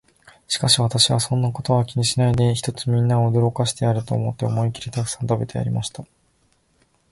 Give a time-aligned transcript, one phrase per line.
[0.47, 6.03] しかし私は、そんなことは気にしないで、ひとつみんなを驚かしてやれと思って、思いきりたくさん食べてやりました。